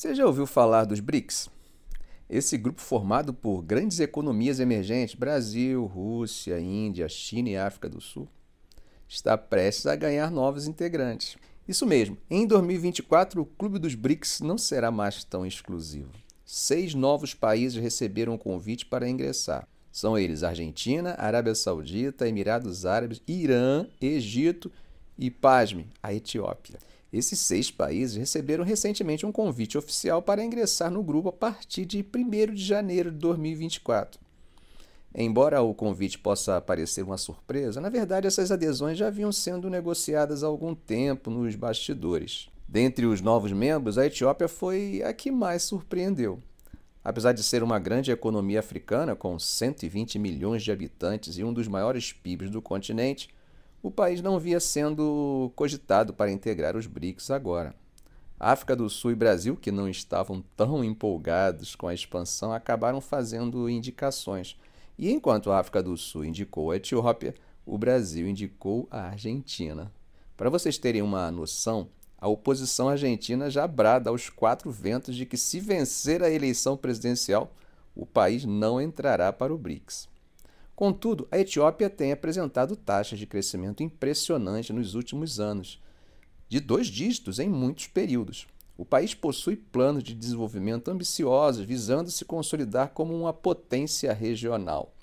[0.00, 1.50] Você já ouviu falar dos BRICS?
[2.26, 8.26] Esse grupo formado por grandes economias emergentes, Brasil, Rússia, Índia, China e África do Sul,
[9.06, 11.36] está prestes a ganhar novos integrantes.
[11.68, 16.12] Isso mesmo, em 2024 o Clube dos BRICS não será mais tão exclusivo.
[16.46, 19.68] Seis novos países receberam o convite para ingressar.
[19.92, 24.72] São eles Argentina, Arábia Saudita, Emirados Árabes, Irã, Egito
[25.18, 26.78] e, pasme, a Etiópia.
[27.12, 32.04] Esses seis países receberam recentemente um convite oficial para ingressar no grupo a partir de
[32.04, 34.20] 1 de janeiro de 2024.
[35.12, 40.44] Embora o convite possa parecer uma surpresa, na verdade essas adesões já vinham sendo negociadas
[40.44, 42.48] há algum tempo nos bastidores.
[42.68, 46.40] Dentre os novos membros, a Etiópia foi a que mais surpreendeu.
[47.02, 51.66] Apesar de ser uma grande economia africana, com 120 milhões de habitantes e um dos
[51.66, 53.30] maiores PIBs do continente,
[53.82, 57.74] o país não via sendo cogitado para integrar os BRICS agora.
[58.38, 63.68] África do Sul e Brasil, que não estavam tão empolgados com a expansão, acabaram fazendo
[63.68, 64.58] indicações.
[64.98, 69.90] E enquanto a África do Sul indicou a Etiópia, o Brasil indicou a Argentina.
[70.36, 75.38] Para vocês terem uma noção, a oposição argentina já brada aos quatro ventos de que,
[75.38, 77.50] se vencer a eleição presidencial,
[77.94, 80.09] o país não entrará para o BRICS.
[80.80, 85.78] Contudo, a Etiópia tem apresentado taxas de crescimento impressionantes nos últimos anos,
[86.48, 88.46] de dois dígitos em muitos períodos.
[88.78, 94.94] O país possui planos de desenvolvimento ambiciosos, visando se consolidar como uma potência regional.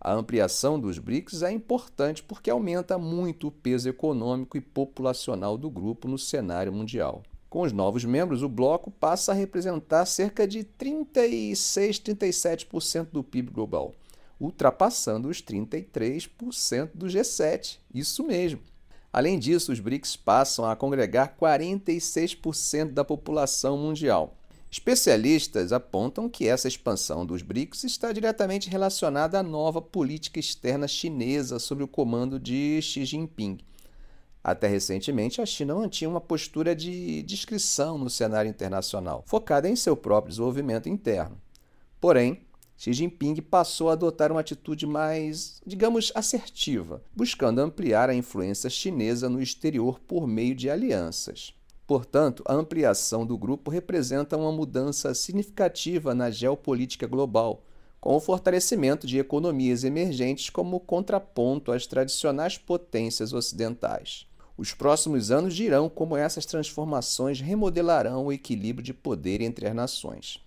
[0.00, 5.68] A ampliação dos BRICS é importante porque aumenta muito o peso econômico e populacional do
[5.68, 7.22] grupo no cenário mundial.
[7.50, 13.94] Com os novos membros, o bloco passa a representar cerca de 36-37% do PIB global
[14.42, 17.78] ultrapassando os 33% do G7.
[17.94, 18.60] Isso mesmo.
[19.12, 24.36] Além disso, os BRICS passam a congregar 46% da população mundial.
[24.70, 31.58] Especialistas apontam que essa expansão dos BRICS está diretamente relacionada à nova política externa chinesa
[31.58, 33.58] sob o comando de Xi Jinping.
[34.42, 39.96] Até recentemente, a China mantinha uma postura de discrição no cenário internacional, focada em seu
[39.96, 41.40] próprio desenvolvimento interno.
[42.00, 42.40] Porém,
[42.76, 49.28] Xi Jinping passou a adotar uma atitude mais, digamos, assertiva, buscando ampliar a influência chinesa
[49.28, 51.54] no exterior por meio de alianças.
[51.86, 57.64] Portanto, a ampliação do grupo representa uma mudança significativa na geopolítica global,
[58.00, 64.26] com o fortalecimento de economias emergentes como contraponto às tradicionais potências ocidentais.
[64.56, 70.40] Os próximos anos dirão como essas transformações remodelarão o equilíbrio de poder entre as nações.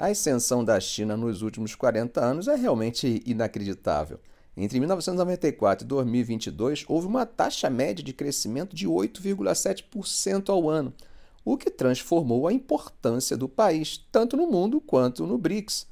[0.00, 4.20] A ascensão da China nos últimos 40 anos é realmente inacreditável.
[4.56, 10.94] Entre 1994 e 2022, houve uma taxa média de crescimento de 8,7% ao ano,
[11.44, 15.88] o que transformou a importância do país tanto no mundo quanto no BRICS.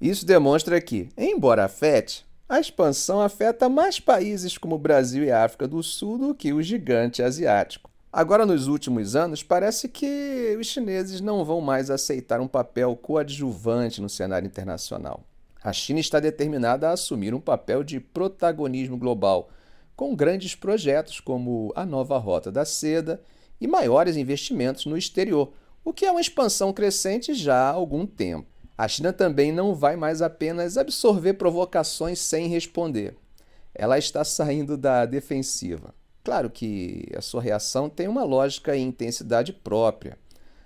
[0.00, 5.80] Isso demonstra que, embora afete, a expansão afeta mais países como Brasil e África do
[5.80, 7.93] Sul do que o gigante asiático.
[8.16, 14.00] Agora, nos últimos anos, parece que os chineses não vão mais aceitar um papel coadjuvante
[14.00, 15.24] no cenário internacional.
[15.60, 19.50] A China está determinada a assumir um papel de protagonismo global,
[19.96, 23.20] com grandes projetos como a nova Rota da Seda
[23.60, 25.52] e maiores investimentos no exterior,
[25.84, 28.46] o que é uma expansão crescente já há algum tempo.
[28.78, 33.16] A China também não vai mais apenas absorver provocações sem responder.
[33.74, 35.92] Ela está saindo da defensiva.
[36.24, 40.16] Claro que a sua reação tem uma lógica e intensidade própria.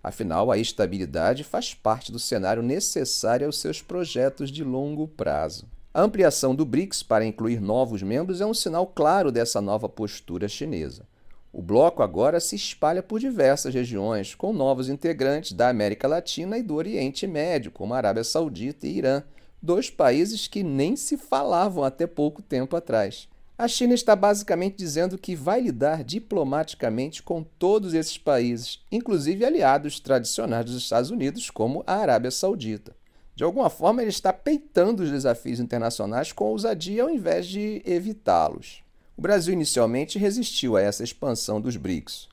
[0.00, 5.66] Afinal, a estabilidade faz parte do cenário necessário aos seus projetos de longo prazo.
[5.92, 10.48] A ampliação do BRICS para incluir novos membros é um sinal claro dessa nova postura
[10.48, 11.04] chinesa.
[11.52, 16.62] O bloco agora se espalha por diversas regiões, com novos integrantes da América Latina e
[16.62, 19.24] do Oriente Médio, como a Arábia Saudita e Irã,
[19.60, 23.28] dois países que nem se falavam até pouco tempo atrás.
[23.60, 30.00] A China está basicamente dizendo que vai lidar diplomaticamente com todos esses países, inclusive aliados
[30.00, 32.96] tradicionais dos Estados Unidos, como a Arábia Saudita.
[33.36, 38.82] De alguma forma, ele está peitando os desafios internacionais com ousadia ao invés de evitá-los.
[39.14, 42.30] O Brasil inicialmente resistiu a essa expansão dos BRICS.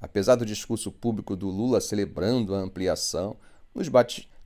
[0.00, 3.36] Apesar do discurso público do Lula celebrando a ampliação,
[3.74, 3.88] nos,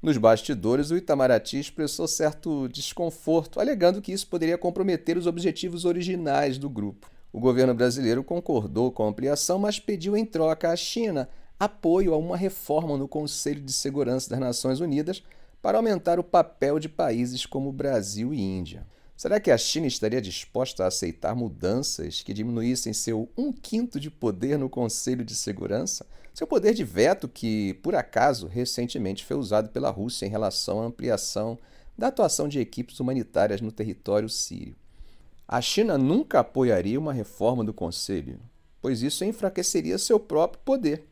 [0.03, 6.59] nos bastidores, o Itamaraty expressou certo desconforto, alegando que isso poderia comprometer os objetivos originais
[6.59, 7.09] do grupo.
[7.33, 11.29] O governo brasileiro concordou com a ampliação, mas pediu em troca à China
[11.59, 15.23] apoio a uma reforma no Conselho de Segurança das Nações Unidas
[15.63, 18.85] para aumentar o papel de países como Brasil e Índia.
[19.17, 24.11] Será que a China estaria disposta a aceitar mudanças que diminuíssem seu um quinto de
[24.11, 29.69] poder no Conselho de Segurança, Seu poder de veto, que por acaso recentemente foi usado
[29.69, 31.59] pela Rússia em relação à ampliação
[31.97, 34.75] da atuação de equipes humanitárias no território sírio.
[35.47, 38.41] A China nunca apoiaria uma reforma do Conselho,
[38.81, 41.07] pois isso enfraqueceria seu próprio poder.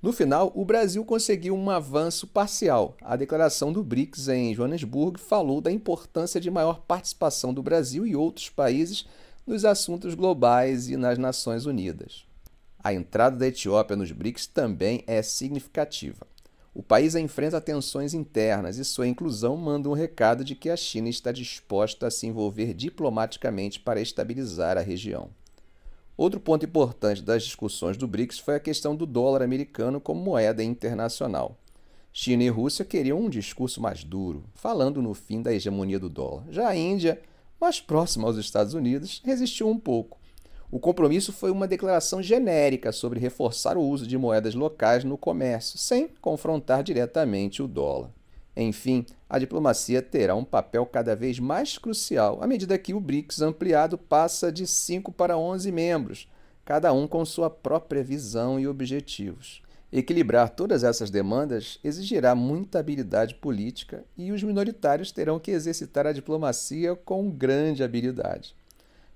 [0.00, 2.96] No final, o Brasil conseguiu um avanço parcial.
[3.02, 8.16] A declaração do BRICS em Joanesburgo falou da importância de maior participação do Brasil e
[8.16, 9.04] outros países
[9.44, 12.27] nos assuntos globais e nas Nações Unidas.
[12.82, 16.26] A entrada da Etiópia nos BRICS também é significativa.
[16.72, 21.08] O país enfrenta tensões internas e sua inclusão manda um recado de que a China
[21.08, 25.30] está disposta a se envolver diplomaticamente para estabilizar a região.
[26.16, 30.62] Outro ponto importante das discussões do BRICS foi a questão do dólar americano como moeda
[30.62, 31.58] internacional.
[32.12, 36.44] China e Rússia queriam um discurso mais duro, falando no fim da hegemonia do dólar.
[36.50, 37.20] Já a Índia,
[37.60, 40.18] mais próxima aos Estados Unidos, resistiu um pouco.
[40.70, 45.78] O compromisso foi uma declaração genérica sobre reforçar o uso de moedas locais no comércio,
[45.78, 48.10] sem confrontar diretamente o dólar.
[48.54, 53.40] Enfim, a diplomacia terá um papel cada vez mais crucial à medida que o BRICS
[53.40, 56.28] ampliado passa de 5 para 11 membros,
[56.66, 59.62] cada um com sua própria visão e objetivos.
[59.90, 66.12] Equilibrar todas essas demandas exigirá muita habilidade política e os minoritários terão que exercitar a
[66.12, 68.57] diplomacia com grande habilidade.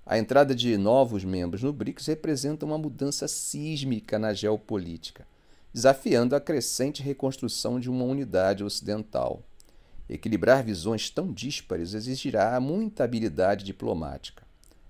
[0.05, 5.25] A entrada de novos membros no BRICS representa uma mudança sísmica na geopolítica
[5.73, 9.41] desafiando a crescente reconstrução de uma unidade ocidental.
[10.07, 14.43] Equilibrar visões tão díspares exigirá muita habilidade diplomática.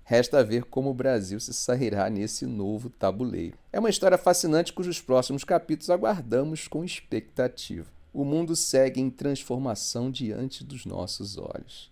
[0.04, 3.56] Resta ver como o Brasil se sairá nesse novo tabuleiro.
[3.72, 7.90] É uma história fascinante cujos próximos capítulos aguardamos com expectativa.
[8.12, 11.90] O mundo segue em transformação diante dos nossos olhos.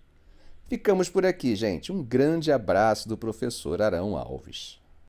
[0.72, 1.92] Ficamos por aqui, gente.
[1.92, 4.81] Um grande abraço do professor Arão Alves.